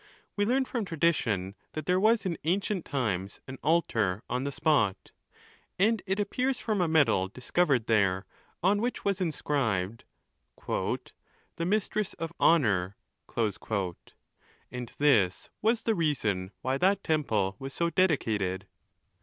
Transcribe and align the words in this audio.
We 0.35 0.45
learn 0.47 0.65
from 0.65 0.83
tradition, 0.83 1.53
that 1.73 1.85
there 1.85 1.99
was 1.99 2.25
in 2.25 2.35
ancient 2.43 2.85
times 2.85 3.39
an 3.47 3.59
altar 3.61 4.23
on 4.27 4.45
the 4.45 4.51
spot; 4.51 5.11
and 5.77 6.01
it 6.07 6.19
appears 6.19 6.59
from 6.59 6.81
a 6.81 6.87
medal 6.87 7.27
dis 7.27 7.51
covered 7.51 7.85
there, 7.85 8.25
on 8.63 8.81
which 8.81 9.05
was 9.05 9.21
inscribed, 9.21 10.05
"the 10.65 11.65
Mistress 11.67 12.13
of 12.15 12.33
Honour;" 12.39 12.97
and 14.71 14.91
this 14.97 15.51
was 15.61 15.83
the 15.83 15.93
reason 15.93 16.49
why 16.63 16.79
that 16.79 17.03
temple 17.03 17.55
was 17.59 17.71
so 17.75 17.91
dedicated. 17.91 18.65